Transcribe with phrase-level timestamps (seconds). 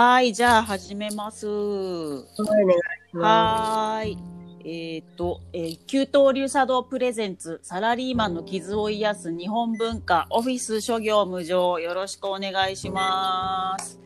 [0.00, 1.48] はい、じゃあ始めます。
[1.48, 2.22] は
[4.04, 4.16] い。
[4.64, 13.98] えっ、と、えー、給湯流茶道プレゼンツ、サラリーマンの傷を癒す日本文化、オフィス諸行無常、よろしくお願いします。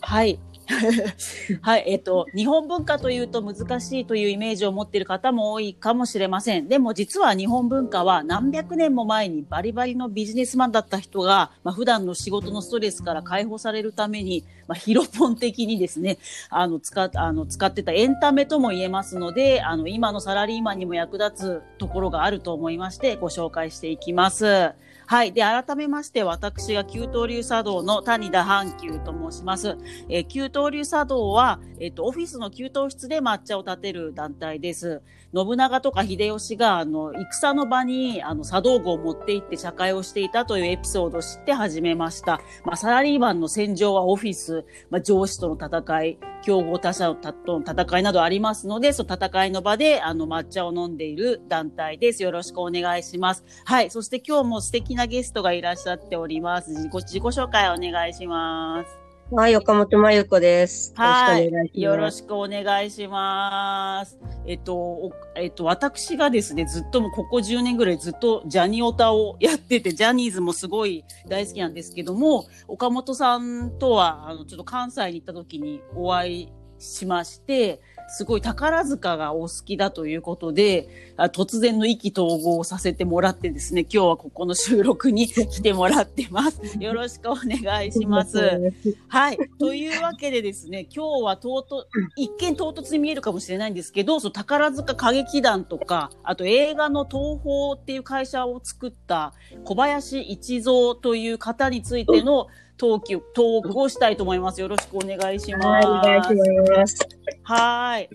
[0.00, 0.38] はい。
[1.60, 6.68] はい、えっ、と、日本文化というと難しいというイメージを持っている方も多いかもしれません。
[6.68, 16.18] でも実は日本文化は何百年も前にバリバリのビジネスマンだった人が、まあ、普段の仕事のストレスから解放されるために、まあ、ヒロポン的にですね、
[16.50, 24.74] あの、使っ、あの、使ってたエンタメとも言えますので、あの、今のサラリーマンにも役立つところがあると思いまして、ご紹介していきます。
[25.06, 25.32] はい。
[25.32, 29.76] で、改めまして、私が給湯流茶道の谷田阪急と申します。
[30.08, 35.02] えー、給湯流茶道は、えっ、と、オフィスの給湯室で抹茶を立てる団体です。
[35.34, 42.40] 信長とか秀吉が、あの、戦の場に、あの、茶道具を持って行って社会をしていたというエピソードを知って始めました。
[42.64, 44.53] まあ、サラリーマンの戦場はオフィス、
[44.90, 52.22] まあ、上司との戦い、競合他社との戦いなどありますので、その戦いの場で、あの、抹茶を飲んでいる団体です。
[52.22, 53.44] よろしくお願いします。
[53.64, 53.90] はい。
[53.90, 56.70] そして今日も素敵なゲストがいらっしゃっております。
[56.70, 59.03] 自己紹介お願いします。
[59.32, 60.92] はい、岡本真由子です。
[60.94, 61.50] はい。
[61.72, 64.18] よろしくお願いします。
[64.46, 80.88] えっと、えっと、私がですね、ずっともここ10年ぐらいずっとジャニオタをやってて、ジャニーズもすごい大好きなんですけども、岡本さんとは、あの、ちょっと関西に行った時にお会いしまして、すごい宝塚がお好きだということで、
[81.32, 86.60] 突然の意気投合をさせてもらってですね、今日はここの収録に来てもらってます。
[86.78, 88.72] よろしくお願いします。
[89.08, 89.38] はい。
[89.58, 91.84] というわけでですね、今日は唐突、
[92.16, 99.32] 一見唐突に見えるかもしれないんですけど、その宝塚歌劇団とか、あと映画の東宝っていう会社を作った
[99.64, 104.60] 小林一三という方についての、トーク、トークをしたいと思います。
[104.60, 105.66] よろしくお願いします。
[105.66, 107.08] はい、お願いします。
[107.42, 108.10] はい。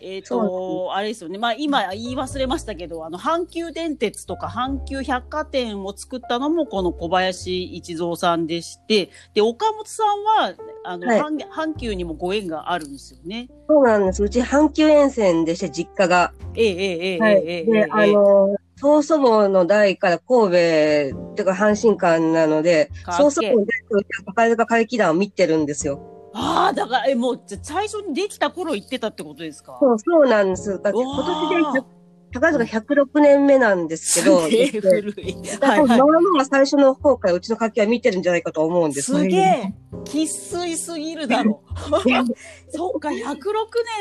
[0.00, 1.38] えっ、ー、と、あれですよね。
[1.38, 10.54] まあ今言い忘れましたけど、あの、阪急電鉄とか阪急百貨店を作ったのもこの小林一三さんでして、で、岡本さんは、
[10.84, 13.48] あの、はい、阪急にもご縁があるんですよね。
[13.68, 14.22] そうなんです。
[14.22, 16.32] うち阪急沿線でして、実家が。
[16.54, 26.00] ええええはい、ええで、あの、曽祖母の代から神戸、てか阪神間なので、曽祖母の代から宝塚歌劇団を見てるんですよ。
[26.34, 29.78] ああ、だから、え、もう、最初にできた頃行ってたってことですか？
[29.80, 30.70] そう、そうなんです。
[30.70, 31.86] だって今年で
[32.32, 35.34] 宝塚106年目なんですけど、すげえ古い。
[35.60, 35.96] はい、は
[36.42, 36.46] い。
[36.46, 39.74] 最初の方からうちの歌劇は見てるんじゃないかと思うんですすげえ
[40.04, 41.90] 生粋すぎるだろう。
[42.70, 43.36] そっか、106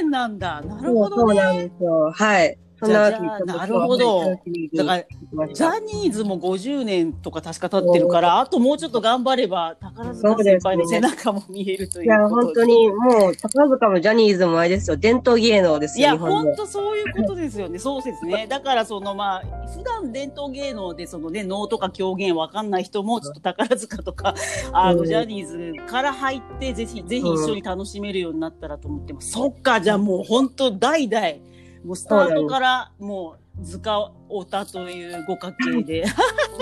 [0.02, 0.62] 年なんだ。
[0.62, 1.36] なるほどね。
[1.36, 2.12] そうなんですよ。
[2.12, 2.59] はい。
[2.80, 4.40] そんななるほど。
[4.76, 16.08] だから、ジャニーズも50年とか確か経ってるから、あともうちょっと頑張れば、宝塚先輩の背中も見えるといういや、本当にもう、宝塚もジャニーズもあれですよ、伝統芸能ですよ。
[16.08, 17.80] いや、本当そういうことですよね。
[17.80, 18.46] そうですね。
[18.50, 19.44] だから、そのまあ、
[19.76, 24.36] 普段伝統芸能で、そのね、能とか狂言わかんない人も、ちょっと宝塚とか、
[24.72, 29.32] あの、ジャニーズから入って、ぜひ、ぜひ一緒に楽しめるようになったらと思ってます。
[29.32, 31.48] そっか、じゃあもう本当代々、
[31.84, 36.00] もうスタートからもう図鑑オタというご家系で。
[36.00, 36.06] よ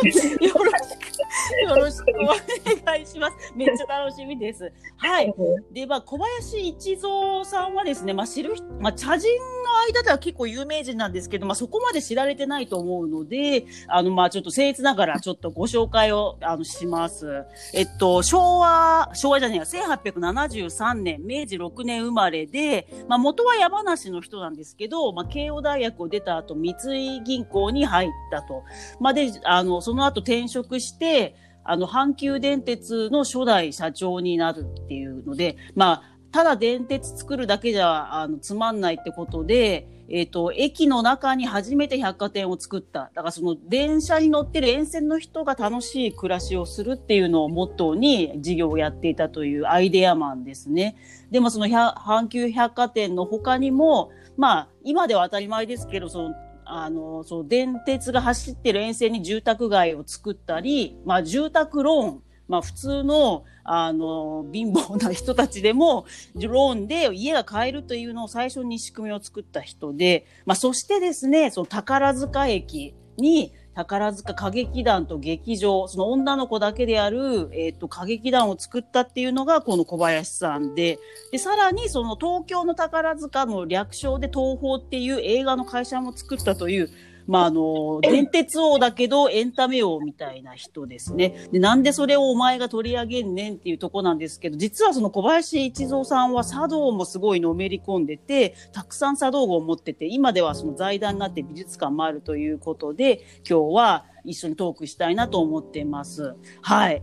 [0.04, 1.25] ろしく
[1.62, 3.54] よろしくお願いします。
[3.56, 4.72] めっちゃ楽しみです。
[4.98, 5.34] はい。
[5.72, 17.44] で、まあ、小林一三さんはですね、まあ、知る、まあ、茶人の間では結構有名人なんですけど、まあ、そこまで知られてないと思うので、あの、まあ、ちょっと僭越ながらちょっとご紹介を、あの、します。
[17.74, 28.64] えっと、昭和、昭和じゃねえや、1873年、明治6年生まれで、まあ、元は山梨の人なんですけど、まあ、慶応大学を出た後、三井銀行に入ったと。
[29.00, 31.35] まあ、で、あの、その後転職して、
[31.66, 43.10] あの、阪急電鉄の初代社長になるっていうので、まあ、ただ電鉄作るだけじゃ、あの、つまんないってことで、えっ、ー、と、駅の中に初めて百貨店を作った。
[43.16, 50.98] だからその電車に乗ってる沿線の人が楽しい暮らしをするっていうのをモットーに事業をやっていたというアイデアマンですね。
[51.32, 56.36] でもその阪急百貨店の他にも、まあ、今では当たり前ですけど、その、
[56.66, 80.98] あの、そう、電鉄が走ってる沿線に住宅街を作ったり、まあ、住宅ローン、まあ、普通の、あの、貧乏な人たちでも、ローンで家が買えるというのを最初に仕組みを作った人で、まあ、そしてですね、その宝塚駅に、宝塚歌劇団と劇場、その女の子だけである、えっ、と、歌劇団を作ったっていうのが、この小林さんで、
[81.34, 86.90] で、さらにその東京の宝塚の略称で東宝っていう映画の会社も作ったという、
[87.28, 91.48] まあ、あの、電鉄王だけどエンタメ王みたいな人ですね。
[91.52, 106.36] で、なんでそれをお前が取り上げんねんっていうとこなんですけど、実はその小林一三さんは茶道もすごいのめり込んでて、たくさん茶道具を持ってて、今ではその財団になって美術館もあるということで、今日は一緒にトークしたいなと思ってます。
[106.62, 107.02] はい。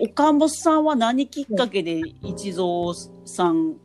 [0.00, 3.76] 岡本さんは何きっかけで一蔵さん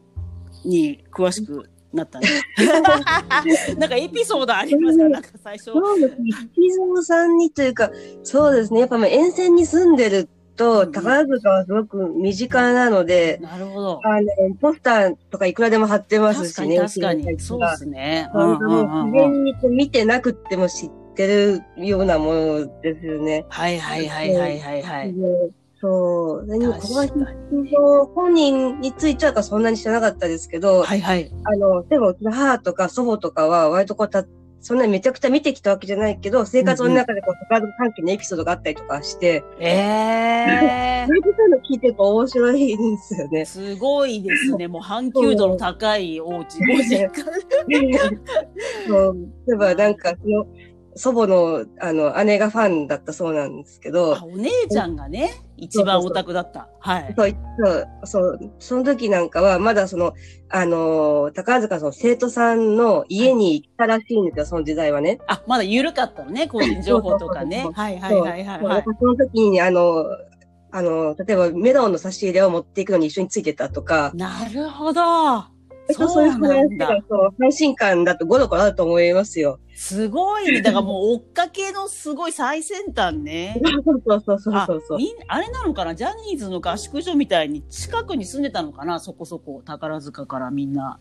[0.66, 5.10] に詳しくなったんです なんかエピソードありますか？
[5.10, 5.66] なんか最初。
[5.72, 6.30] そうですね。
[6.56, 7.90] 一蔵さんにというか、
[8.24, 8.82] そうですね。
[8.82, 14.00] やっぱ沿線に住んでると、宝塚はすごく身近なので、なるほど。
[14.04, 14.28] あの、
[14.62, 16.78] ポスターとかいくらでも貼ってますしね。
[16.80, 17.40] 確かに、確かに。
[17.42, 18.30] そうですね。
[18.32, 18.74] 本当に
[19.12, 23.46] 自然に見てなくても知ってるようなものですよね。
[23.50, 25.14] はいはいはいはいはいはい。
[25.86, 26.46] そう。
[26.48, 27.14] 何も小林
[28.16, 31.32] 本人についてはそんなに知らなかったですけど、はいはい。
[31.44, 34.26] あの、例えばうちの母とか祖母とかは割とこうた、
[34.62, 41.08] そんなにめちゃくちゃ見てきたわけじゃないけど、生活の中でこう、宝塚関係のエピソードがあったりとかして、ええー。
[41.08, 43.46] そういうの聞いてると面白いんですよね。
[43.46, 44.68] すごいですね。
[44.68, 47.10] もう阪急度の高いお家、ご実家。
[48.88, 49.18] そう。
[49.48, 50.48] 例えばなんか、その、
[50.96, 54.14] 祖母の、あの、姉がファンだったそうなんですけど。
[54.14, 56.70] お姉ちゃんがね、一番オタクだった。
[56.80, 57.16] はい。
[57.18, 60.14] そう、そう、その時なんかは、まだその、
[60.50, 65.20] あの、宝塚の生徒さんの家に行ったらしいんですよ、その時代はね。
[65.28, 67.70] あ、まだ緩かったのね、個人情報とかね。
[67.74, 68.84] はいはいはいはい、はい。
[68.98, 70.06] その時に、あの、
[70.72, 74.12] あの、例えばメロンの差し入れを持っていくのに一緒についてたとか。
[74.14, 75.55] なるほど。
[75.94, 79.60] そういう話が、そう、安心感だと5度かあると思いますよ。
[79.76, 83.62] すごい、ね、 だからもう追っかけのすごい最先端ね。
[83.64, 84.98] そうそうそうそうそう
[85.28, 85.36] あ。
[85.36, 85.94] あれなのかな？
[85.94, 89.00] ジャニーズの合宿所みたいに近くに住んでたのかな？
[89.00, 91.00] そこそこ宝塚からみんな。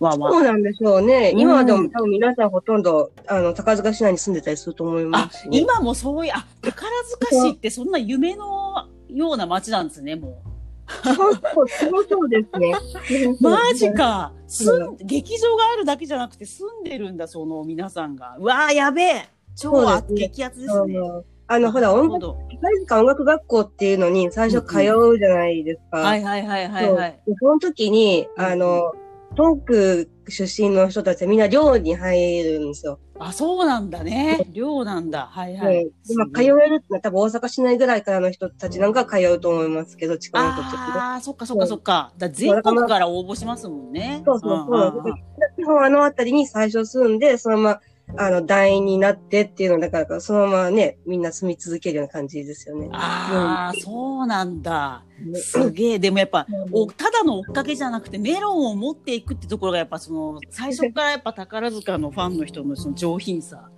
[0.00, 1.32] わわそうなんでしょうね。
[1.36, 10.42] 今でも多分皆さんほとんど、あの、宝塚市内に住んでたりすると思います、ね、今もそういう、あ、宝塚市ってそんな夢のような街なんですね、も
[10.86, 11.14] う。
[11.14, 12.74] そうそう、そうですね。
[13.40, 14.32] マジか。
[14.46, 18.36] すん、劇場があるだけじゃなくて住んでるんだ、その皆さんが。
[18.38, 19.28] うわー、やべえ。
[19.56, 19.72] 超
[20.10, 20.98] 激アツですね。
[21.48, 25.98] あの、ほら、音楽、宝塚音楽学校っていうのに最初通うじゃないですか。
[25.98, 27.20] はいはいはいはいはい。
[27.40, 28.92] その時に、あの、
[29.34, 32.98] 東区出身の人たちはみんな寮に入るんですよ。
[33.18, 34.46] あ、そうなんだね。
[34.52, 35.26] 寮なんだ。
[35.26, 35.90] はいはい。
[36.08, 40.76] 今、通えるって多分大阪市内ぐらいからの人たちなんか通うと思いますけど、近い人って。
[40.76, 42.12] ああ、そっかそっかそっか。
[42.18, 44.22] だ全国から応募しますもんね。
[44.24, 45.02] そうそうそう。
[45.56, 47.80] 基本あの辺りに最初住んで、そのまま
[48.16, 52.88] あの、団員になってっていうのだから、そのままね、みんな住み続けるような感じですよね。
[52.92, 55.04] ああ、うん、そうなんだ。
[55.34, 55.98] すげえ。
[55.98, 63.68] でもやっぱ、お、ただの追っかけじゃなくて、メロンを持っていくってところがやっぱその、最初からやっぱ宝塚のファンの人のその上品さ。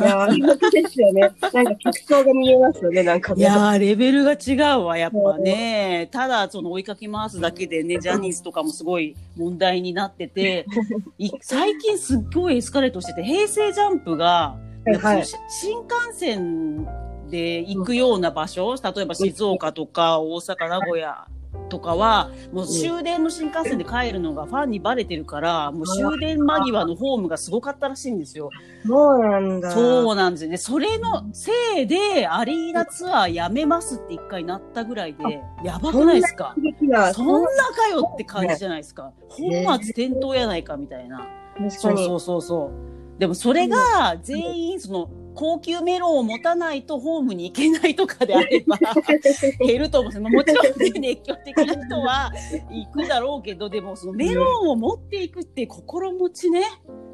[0.00, 1.20] いやー、本当ですよね。
[1.20, 3.40] なんか特徴が見えますよね、なんか、ね。
[3.40, 6.08] いやー、レベルが違うわ、やっぱね。
[6.10, 10.66] ただ、その追いかけ回すだけでね、ジャニーズとかもすごい問題になってて、
[11.42, 14.56] 最近すっごいエスカレートしてて、平成ジャンプが、
[15.02, 16.86] はい、新幹線
[17.30, 21.26] で行くような場所、例えば静岡とか大阪、名古屋
[21.68, 28.50] とかは、もう終電の新幹線で帰るのがファンにバレてるから、もう終電間際のホームがすごかったらしいんですよ。
[28.86, 29.70] そうなんだ。
[29.70, 30.56] そうなんですよね。
[30.56, 31.52] それのせ
[31.82, 36.54] いで、アリーナツアーやめますって一回なったぐらいで、やばくないですか？
[37.14, 39.12] そんなかよって感じじゃないですか？
[39.28, 39.50] 本
[39.82, 41.26] 末転倒やないかみたいな。
[41.70, 42.70] そうそうそうそ
[43.16, 43.18] う。
[43.18, 48.78] でもそれが全員その高級メロンを持たないとホームに行けないとかであれば
[49.66, 52.32] 減ると思うんですもちろん、ね、熱狂的な人は
[52.70, 56.62] 行くだろうけどでもそのメロンを持っていくって心持ちね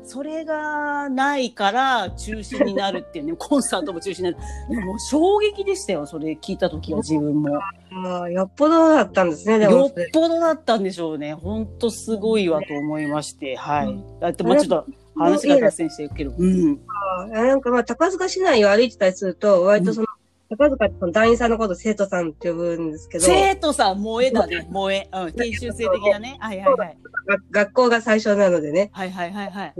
[0.02, 4.36] それがないから中止になるっていうね コンサートも中止になる
[4.70, 7.58] いやもう衝撃でしたよそれ聞いた時は自分も。
[7.92, 9.78] ああ、よっぽどだったんですね、でも。
[9.78, 11.34] よっぽどだったんでしょうね。
[11.34, 14.00] ほんとすごいわと思いまして、はい。
[14.20, 14.86] だって、まあちょっと、
[15.24, 16.34] 話が脱線してるけど。
[16.36, 16.80] うん。
[17.30, 20.06] なんかまあ、高塚市内を歩いてたりすると、割とその、
[20.50, 23.24] うん、高塚ってその団員さんのこと生徒さんって呼ぶんですけど。
[23.24, 25.08] 生徒さん、萌えだね、萌え。
[25.12, 26.36] うん、研修生的なね。
[26.40, 26.98] はいはいはい。
[27.50, 28.90] 学校が最初なのでね。
[28.92, 29.74] はいはいはいはい。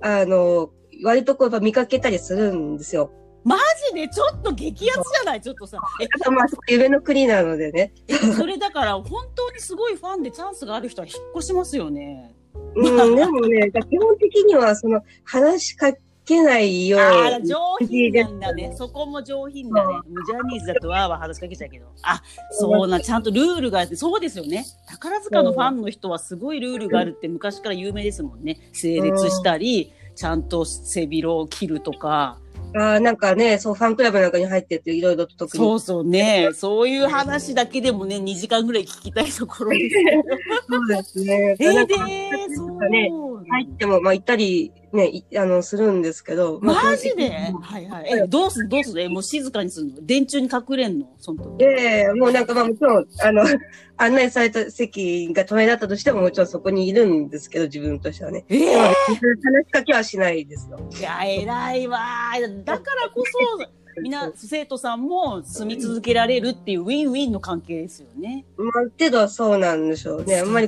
[0.00, 0.70] あの、
[1.04, 3.10] 割とこう見かけたりするんですよ。
[3.44, 3.58] マ
[3.90, 4.08] ジで？
[4.08, 5.40] ちょっと激アツじゃない？
[5.40, 5.78] ちょっとさ。
[6.00, 7.92] え、あとまあ、夢の国なのでね。
[8.36, 12.34] それだから、本当にすごいファンでチャンスがある人は引っ越しますよね。
[12.74, 15.92] うん、でもね、基本的には、その、話しか
[16.26, 17.56] けないようああ、上
[17.88, 18.74] 品なんだね。
[18.76, 19.94] そこも上品だね。
[20.26, 21.86] ジャニーズだとわーわー話しかけちゃうけど。
[22.02, 22.20] あ、
[22.50, 24.66] そうな、ちゃんとルールがあって、そうですよね。
[24.88, 28.58] 宝塚のファンの人はすごいルールがあるって昔から有名ですもんね。
[28.72, 32.38] 整列したり、ちゃんと背広を着るとか。
[32.78, 35.64] ああ、なんかね、そう、ファンクラブなんかに入ってて、いろいろと特に。
[35.64, 36.50] そうそうね。
[36.52, 40.22] そういう話だけでもね、2時間ぐらい聞きたいところですね。
[40.68, 41.56] そうですね。
[41.58, 42.06] えー、でか、
[42.54, 42.88] そう。
[42.90, 43.10] ね
[43.48, 46.60] 入っても、まあ、行ったり、ね、いあの、するんですけど。
[46.62, 47.28] まあマジで？
[47.60, 48.22] はいはい。
[48.22, 48.98] え、どうすんどうすん？
[49.00, 50.06] え、もう静かにするの？
[50.06, 51.06] 電柱に隠れんの？
[51.18, 51.64] その時。
[51.64, 53.42] ええもうなんかまあもちろん、あの、
[53.98, 58.44] 案内された席が止めだったとしてももちろんそこにいるんですけど、自分としてはね。
[58.48, 60.78] えでもー、話しかけはしないですよ。
[60.98, 62.64] いや、偉いわー。
[62.64, 63.70] だからこそ、
[64.02, 68.44] みんな、生徒さんも住み続けられるっていうウィンウィンの関係ですよね。
[68.56, 70.38] まあ、程度はそうなんでしょうね。
[70.38, 70.66] あんまり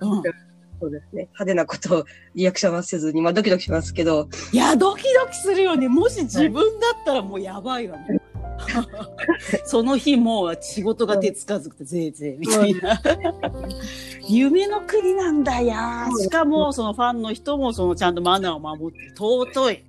[0.00, 0.22] うん。
[0.82, 1.28] そうですね。
[1.32, 5.88] 派手なことをリアクションはせずに、まあドキドキしますけど、いや、ドキドキするよね。
[5.88, 8.20] もし自分だったらもうやばいわ、も う
[9.64, 13.00] その日もう仕事が手つかずくてぜいぜいみたいな。
[14.28, 16.08] 夢の国なんだや。
[16.20, 19.84] しかもそのファンの人もそのちゃんとマナーを守って尊い。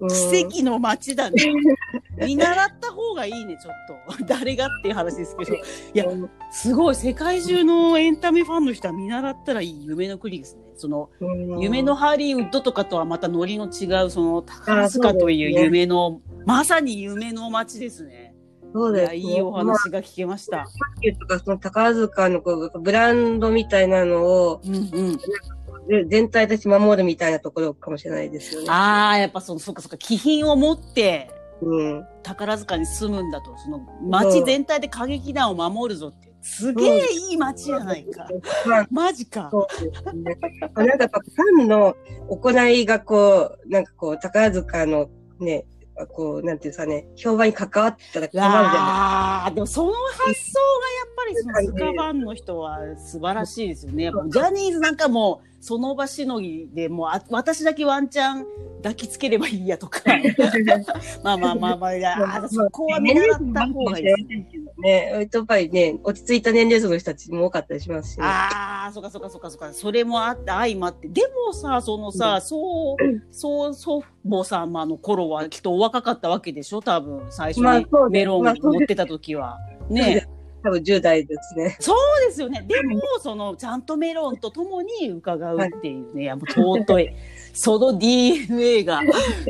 [0.00, 1.42] うん奇跡の街だね。
[2.18, 4.24] 見習った方がいいね、ちょっと。
[4.26, 5.54] 誰がっていう話ですけど。
[5.54, 5.58] い
[5.94, 6.04] や
[6.50, 10.62] すごい、世界中のエンタメファンの人は見習ったらいい夢の国ですね。
[10.76, 18.34] その、うん夢のハリウッドとかとはまたノリの違う、その宝塚という夢の、まさに夢の街ですね。
[18.74, 19.16] そうですね。
[19.16, 20.66] いいおまあ話が聞けました。
[21.20, 24.78] とか、その宝塚のこうブランドみたいなのをうんう
[25.12, 25.18] ん。
[25.88, 28.70] で全体として守るみたいなところかもしれないですよね。
[28.70, 31.30] ああ、やっぱその、そっかそっか、気品を持って
[31.62, 32.04] うん。
[32.22, 36.26] 宝塚に住むんだと、その街全体で歌劇団を守るぞって。
[36.42, 38.28] すげえいい街じゃないか。
[38.66, 39.50] まあマジか。
[40.14, 40.38] ね。
[40.74, 41.96] まあなんかやっぱファンの
[42.28, 45.08] 行いがこう、なんかこう、宝塚の
[45.40, 45.64] ね、
[46.04, 54.10] こう、なんていうんですかね、評判に関わったら困るじゃないああ、でもその発想がやっぱりそのスカファンの人は素晴らしいですよね。
[54.28, 58.46] ジャニーズなんかもうその場しのぎでもうあ私だけワンチャン
[58.78, 60.00] 抱きつければいいやとか。
[61.24, 65.28] まあまあまあまあ、いやあそこは見習った方がいいですね。
[65.32, 68.24] やっぱりね、落ち着いた年齢層の人たちも多かったりしますし、ね。
[68.24, 69.72] ああ、そっかそっかそっかそっか。
[69.72, 71.08] それもあって、相まって。
[71.08, 72.96] でもさ、そのさ、そう、
[73.30, 76.82] そう、祖母様の頃はきっとお若かったわけでしょ？
[76.82, 79.58] 多分、最初にメロン持ってた時は。
[79.88, 80.26] ね
[80.66, 81.76] 多分10代ですね。
[81.78, 82.64] そうですよね。
[82.66, 87.14] でも、その、ちゃんとメロンと共に伺うっていうね、いや、もう尊い。
[87.52, 89.00] その DNA が、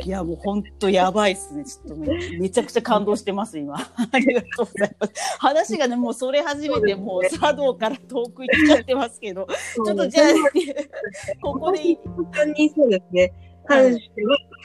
[0.05, 1.65] いや、もう本当やばいっすね。
[1.65, 3.77] ちょっとめめちゃくちゃ感動してます、今。
[3.77, 5.13] ありがとうございます。
[5.39, 10.27] 話がね、もうそれ始めて、もう茶道から遠く行っちゃってますけど、ちょっとじゃあ、
[11.41, 13.33] ここでいい、本当にそうですね。
[13.67, 13.99] 阪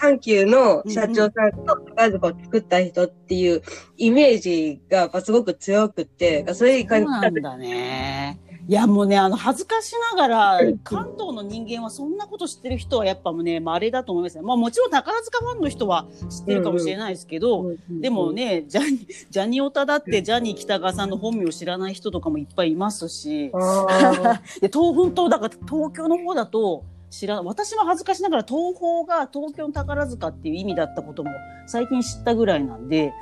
[0.02, 3.62] 阪急の社長さんと宝塚を作った人っていう
[3.96, 8.40] イメージがやっぱすごく強くて、そういうそ感じうなんだね。
[8.68, 14.42] いやもうね、あの、恥ずかしながら、関東の人間はそんなこと知ってる人はやっぱもうね、稀だと思いますね。
[14.42, 31.30] まあもちろん宝塚ファンの人は知ってるかもしれないですけど、でも、ね、ジャニ、ジャニオタだってジャニー北川さんの本名を知らない人とかもいっぱいいますし、あで、 東、本当だから東京の方だと、知ら私も恥ずかしながら東宝が東京の宝塚っていう意味だったことも
[31.66, 33.12] 最近知ったぐらいなんで、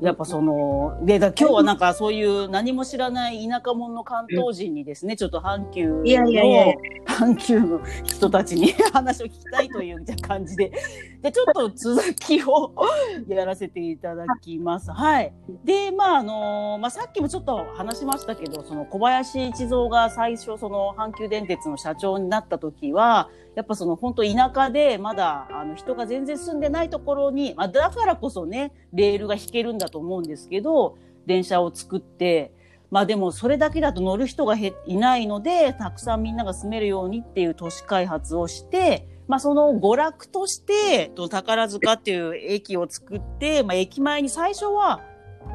[0.00, 6.74] やっぱその、で、だ今日はなんかそういう何も知らない田舎者の関東人にですね、ちょっと阪急の、いやいやいや
[7.06, 10.72] 阪急の人たちに 話を聞きたいという感じで、
[11.20, 12.72] で、ちょっと続きを
[13.28, 14.90] やらせていただきます。
[14.90, 15.32] はい。
[15.64, 32.52] で、まあ、あのまあ、さっきもちょっと話しましたけど、その小林一三が最初、その阪急電鉄の社長になった時は、やっぱその本当田舎でまだあの人が全然住んでないところに、まあ、だからこそね、レールが引けるんだと思うんですけど、電車を作って、
[32.90, 45.00] まあでもそれだけだと乗る人がいないので、たくさんみんなが住めるようにっていう都市開発をして、まあその娯楽として、宝塚っていう駅を作って、まあ駅前に最初は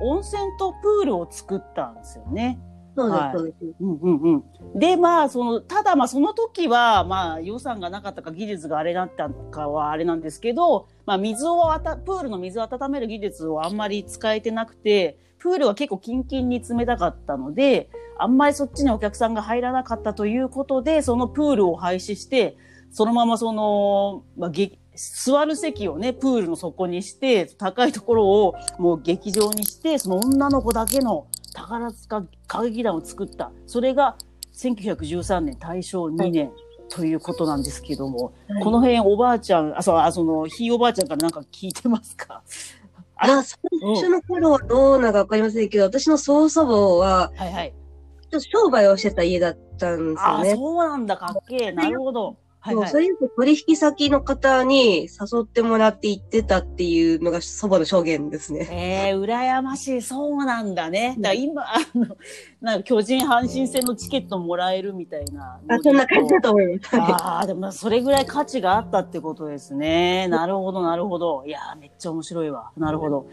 [0.01, 2.59] 温泉とプールを作ったんですよね。
[2.95, 3.55] そうです、はいそうです。
[3.81, 4.79] うんうんうん。
[4.79, 22.55] で、まあ、その、ただまあ、その時は、まあ、予算がなかったか、技術があれだったかはあれなんですけど、まあ、水をあた、プールの水を温める技術をあんまり使えてなくて、プールは結構キンキンに冷たかったので、あんまりそっちにお客さんが入らなかったということで、そのプールを廃止して、
[22.91, 33.51] そのままその、まあ、げ座る席をね、プールの底にして、高いところをもう劇場にして、その女の子だけの宝塚歌劇団を作った。
[33.65, 34.17] それが
[34.53, 36.51] 1913年大正2年
[36.89, 42.43] ということなんですけども、はいこの辺おばあちゃん、あ、そう、あその、ひいおばあちゃんからなんか聞いてますか？
[43.17, 43.57] あ、最
[43.95, 47.73] 初の頃はどうなのかわかりませんけど、私の曽祖母は、はいはい。
[48.21, 50.55] ちょっと商売をしてた家だったんですあよね。
[50.55, 51.71] そうなんだ、かっけえ。
[51.71, 52.35] なるほど。
[52.65, 59.11] はいはいそういう取引先の方に誘ってもらって行ってたっていうのが祖母の証言ですね。
[59.11, 60.01] えー、羨ましい。
[60.01, 61.15] そうなんだね。
[61.19, 62.17] だ今、あの、
[62.61, 65.59] なんか巨人阪神戦のチケットもらえるみたいな。
[65.69, 66.95] あ、そんな感じだと思います。
[66.95, 70.27] はいああ、でもそれぐらい価値があったってことですね。
[70.27, 71.43] なるほど、なるほど。
[71.45, 72.71] いやー、めっちゃ面白いわ。
[72.77, 73.27] なるほど。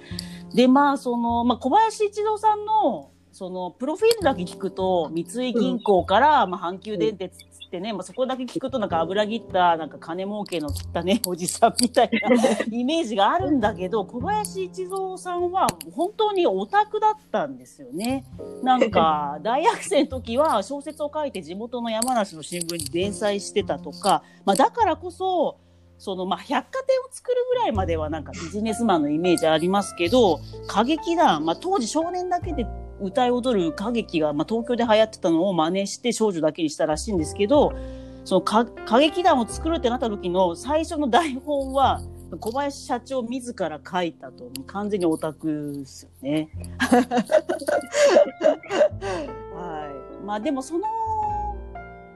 [0.54, 12.28] で、まあ、その、まあ、小林一郎さんの、その、プロフィールだけ聞くと、三井銀行から、まあ、阪急電鉄つってね、まあ、そこだけ聞くと、なんか油切った、なんか金儲けの切ったね、 おじさんみたいな
[12.70, 18.26] イメージがあるんだけど、小林一郎さんは本当にオタクだったんですよね。
[18.62, 25.56] なんか、 大学生の時は小説を書いて地元の山梨の新聞に連載してたとか、まあ、だからこそ、
[25.96, 32.66] その、まあ、百貨店を作るぐらいまではなんかビジネスマンのイメージありますけど、歌劇団、まあ、当時少年だけで
[33.02, 37.72] 歌い踊る歌劇が、まあ、東京で流行ってたのを真似して少女だけにしたらしいんですけど、
[38.24, 42.00] その歌歌劇団を作るってなった時の最初の台本は、
[42.40, 46.48] 小林社長自ら書いたと、完全にオタクですよね。
[49.54, 49.90] は
[50.22, 50.24] い。
[50.24, 50.86] まあでもその、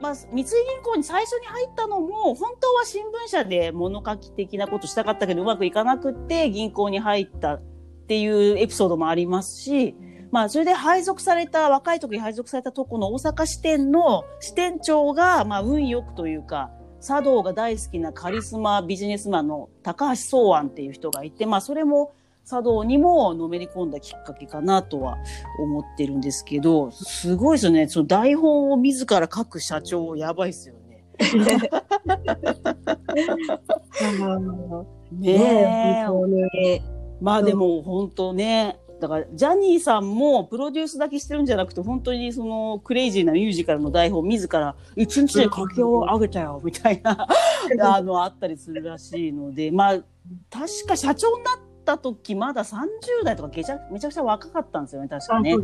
[0.01, 0.47] まあ、三井銀
[0.83, 7.63] 行に最初に入ったのも、本当は新聞社で物書き的なことしたかったけど、うまくいかなくって銀行に入ったっ
[8.07, 9.97] ていうエピソードもありますし、
[10.31, 22.15] まあ、それで配属された、若い時に配属されたとこの大阪支店の支店長が、まあ、運よくというか、茶道が大好きなカリスマビジネスマンの高橋宗安っていう人がいて、まあ、それも
[22.45, 25.19] 茶道にものめり込んだきっかけかなとは
[25.59, 27.89] 思ってるんですけど、すごいですよね。
[27.89, 31.05] その台本を自ら書く社長、やばいですよね。
[35.13, 36.83] ねえね。
[37.21, 47.27] まあでも本当ね、だからジャニーさんもプロデュースだけしてるんじゃなくて、本当にそのクレイジーなミュージカルの台本自ら一日で書き上げたよ、みたいな、
[47.95, 49.99] あの、あったりするらしいので、まあ、
[50.51, 52.89] 確か社長になった時まだ30
[53.23, 55.55] 代とかめちゃめちゃくちゃ若かったんですよね、確かね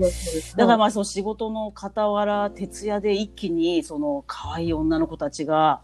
[0.57, 5.81] だからまあその仕事の傍ら、徹夜で一気にその可愛い女の子たちが、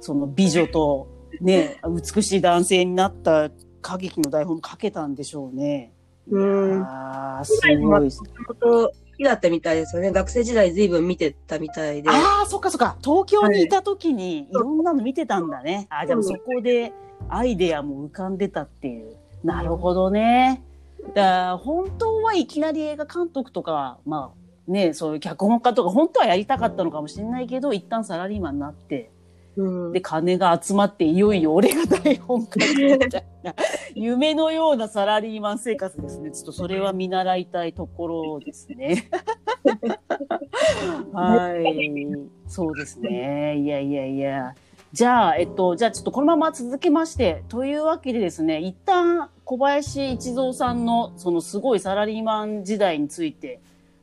[0.00, 1.08] その美女と
[1.40, 1.80] ね、
[2.14, 3.50] 美しい男性になった
[3.82, 5.92] 歌劇の台本も書けたんでしょうね。
[6.30, 8.22] うんああ、すごいです。
[8.46, 10.12] 本当好きだったみたいですよね。
[10.12, 12.10] 学生時代随分見てたみたいで。
[12.10, 12.96] ああ、そっかそっか。
[13.02, 15.86] 東京にいた時にいろんなの見てたんだね。
[15.90, 16.92] ああ、じゃあそこで
[17.28, 19.16] アイデアも浮かんでたっていう。
[19.44, 20.62] なるほどね。
[21.08, 29.10] だから本当はいきなり映画監督とか、まあね、そういう脚本家とか本当はやりたかったのかもしれないけど、一旦サラリーマンになって、
[29.60, 33.54] うんで、金が集まって、いよいよ俺が台本書くみたいな、
[33.94, 36.30] 夢のようなサラリーマン生活ですね。
[36.30, 39.10] ちょっとそれは見習いたいところですね。
[41.12, 42.16] はい。
[42.46, 43.58] そうですね。
[43.58, 44.54] いやいやいや。
[44.92, 53.60] じゃあ、えっと、じゃあちょっとこのまま続けまして、というわけでですね、一旦小林一三さんのそのすごいサラリーマン時代について、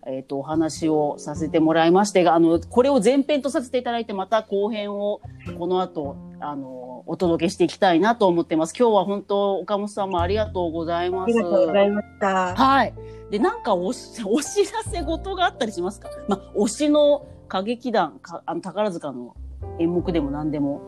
[0.10, 5.22] えっと、お話をさせてもらいましてが、あの、これを前編とさせていただいて、また後編を
[5.58, 8.74] この後、あの、お届けしていきたいなと思ってます。
[8.78, 11.24] 今日は本当、岡本さんもありがとうございます。
[11.26, 12.56] ありがとうございました。
[12.56, 12.94] はい。
[13.32, 16.10] で、なんかおし、 お知らせ事があったりしますか？
[16.28, 19.36] まあ、推しの歌劇団、かあの宝塚の
[19.80, 20.82] 演目でも何でも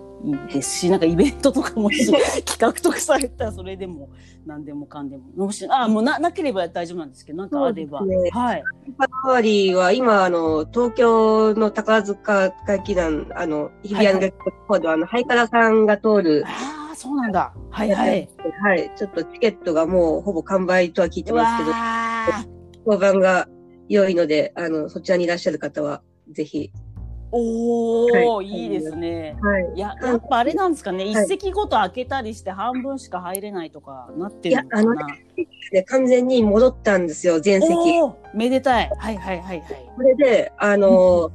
[0.51, 2.11] ですし、なんかイベントとかもし
[2.43, 4.09] 企画とかされたらそれでも
[4.45, 5.23] 何でもかんでも。
[5.35, 8.03] もし、あ、もうな、なければ大丈夫なんですけど、なんかあれば。
[8.05, 8.63] ねはい。
[8.97, 17.53] 代わりは、今、あの、東京の宝塚歌劇団、あの、日比谷の学校の方では、あの、ハイカラさんが通る、ああ、そうなんだ。
[17.69, 18.29] はいはい。
[18.61, 22.43] はい、ちょっとチケットがもうほぼ完売とは聞いてうます
[22.83, 23.47] けど、評判が
[23.87, 26.01] 良いので、あの、そちらにいらっしゃる方は、
[26.31, 26.71] ぜひ。
[27.31, 29.37] おー、はいいいですね。
[29.41, 29.71] はい。
[29.75, 31.05] いや、やっぱあれなんですかね。
[31.05, 34.81] 一席ごと開けたりして半分しか入れないとかなってるのかな。
[34.81, 35.15] いやあの
[35.71, 37.73] で、完全に戻ったんですよ、全席。
[37.73, 38.89] おーめでたい。
[38.97, 39.63] はいはいはいはい。
[39.95, 41.31] それで、あの、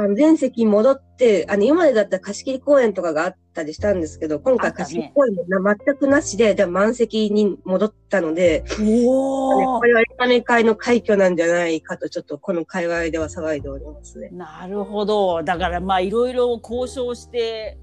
[0.00, 14.30] あの全席戻って、あの、今までだったら貸し切り公演とかがあったりしたんですけど、今回貸し切り公演もな全くなしで、で満席に戻ったので、おこれはエンタメ界の快挙なんじゃないかと、ちょっとこの界隈では騒いでおりますね。
[14.32, 15.42] なるほど。
[15.42, 17.76] だからまあいろいろ交渉して、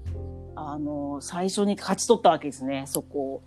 [0.56, 3.42] あの、最初に勝ち取ったわけですね、そこを。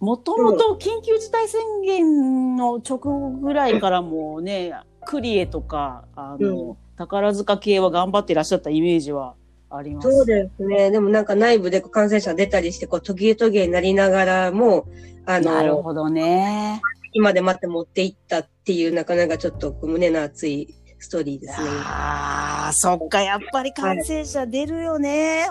[0.00, 4.72] もともと緊急事態宣言の直後ぐらいからもね、
[5.04, 9.34] クリエとか、あの、うん宝塚系は頑張っていらっしゃったイメージは
[9.70, 10.10] あります。
[10.10, 10.90] そうですね。
[10.90, 14.86] でもなんか内部で感染者出たりして、こう、途切れ途切れになりながらも、
[15.24, 16.82] あの、なるほどね。
[17.12, 21.68] 今で待って持っていったっていう、なかなかちょっと胸の熱いストーリーですね。
[21.84, 25.46] ああ、そっか、やっぱり感染者出るよね。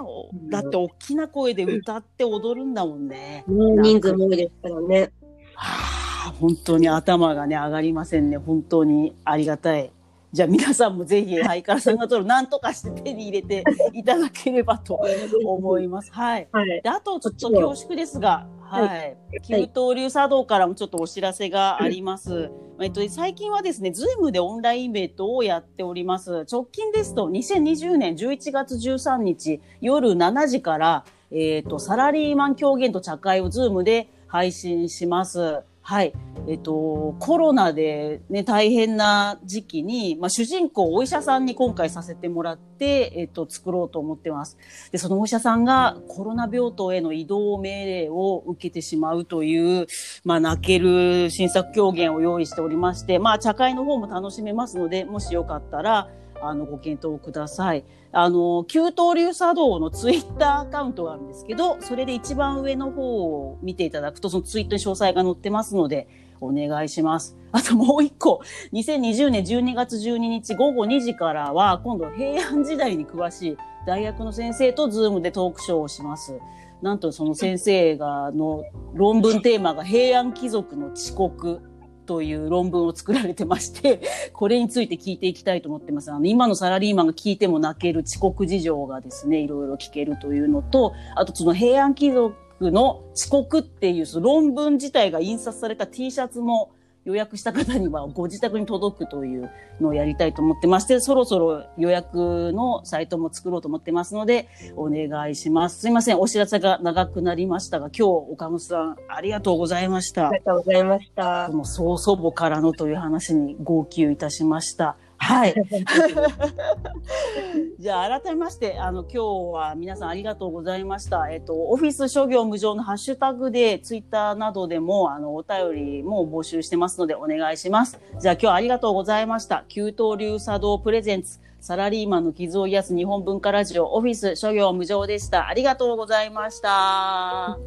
[0.48, 3.44] いだって大きな声で歌って踊るんだもんね。
[3.48, 5.12] ね人数も多いですからね。
[5.56, 8.38] はあ、本当に頭がね、上がりませんね。
[8.38, 9.92] 本当にありがたい。
[10.32, 13.63] じゃあ皆さんもぜひ、はいからさんが通る、なんとかして手に入れて
[13.94, 15.00] いただければと
[15.44, 16.12] 思います。
[16.13, 16.48] はい。
[16.52, 16.82] はい。
[16.84, 19.18] であと、ちょっと恐縮ですが、はい。
[19.48, 22.52] 給湯流茶道からもちょっとお知らせがあります。
[22.80, 26.46] えっと、最近はですね、ズームでオンラインイベントをやっております。
[26.50, 35.62] 直近ですと、2020年11月13日夜7時から、えっと、サラリーマン狂言と茶会をズームで配信します。
[35.89, 36.13] はい。
[36.47, 44.56] えっと、コロナでね、大変な時期に、まあ、主人公、お医者さんに今回させてもらって、えっと、作ろうと思ってます。
[44.91, 49.88] で、そのお医者さんがコロナ病棟への移動命令を受けてしまうという、
[50.23, 56.08] まあ、泣ける新作狂言を用意しておりまして、まあ、茶会の方も楽しめますので、もしよかったら、
[56.41, 57.84] あの、ご検討ください。
[58.12, 66.08] あの、給湯流茶道のツイッターアカウントがあるんですけど、それで一番上の方を見ていただくと、そのツイートに詳細が載ってますので、
[66.41, 67.38] お願いします。
[67.52, 68.41] あともう一個、
[68.73, 76.39] 2020年12月12日午後2時からは、今度平安時代に詳しい大学の先生とズームでトークショーをします。
[76.82, 81.62] なんとその先生が、の論文テーマが平安貴族の遅刻
[82.10, 84.02] という論文を作られてまして、
[84.34, 86.12] これについて聞いていきたいと思ってます。
[86.12, 96.72] あの、今のサラリーマンが聞いても泣ける遅刻事情がですね、いろいろ聞けるというのと、あとその平安貴族の遅刻っていうその論文自体が印刷された T シャツも
[97.10, 99.50] 予約した方にはご自宅に届くという
[99.82, 105.80] のをやりたいと思ってまして、そろそろ予約のサイトも作ろうと思ってますので、お願いします。
[105.80, 110.39] すいません、お知らせが長くなりましたが、今日岡本さんありがとうございましたあり。
[110.43, 111.58] がとうございましたこ。
[111.58, 114.95] の曽祖母からのという話に号泣いたしました。
[115.30, 115.54] はい。
[117.78, 119.20] じゃあ改めまして、あの、今日
[119.54, 121.30] は皆さんありがとうございました。
[121.30, 128.00] えっと、オフィス諸行無常のハッシュタグで、ツイッターなどでも、あの、お便りも募集してますので、お願いします。
[128.20, 129.65] じゃあ今日はありがとうございました。
[129.68, 135.48] 給湯流茶道プレゼンツ、サラリーマンの傷を癒す日本文化ラジオ、オフィス諸行無常でした。
[135.48, 136.70] ありがとうございました。
[136.70, 137.60] は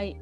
[0.00, 0.16] ーい。